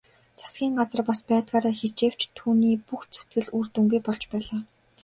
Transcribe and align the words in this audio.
Засгийн 0.39 0.73
газар 0.79 1.01
бас 1.09 1.19
байдгаараа 1.29 1.73
хичээвч 1.79 2.21
түүний 2.37 2.75
бүх 2.87 3.01
зүтгэл 3.13 3.47
үр 3.57 3.67
дүнгүй 3.73 3.99
болж 4.05 4.23
байлаа. 4.31 4.61